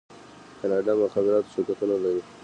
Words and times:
کاناډا 0.59 0.93
د 0.97 0.99
مخابراتو 1.03 1.51
شرکتونه 1.53 1.95
لري. 2.03 2.21